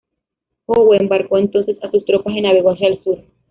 [0.65, 3.19] Howe embarcó entonces a sus tropas y navegó hacia el sur.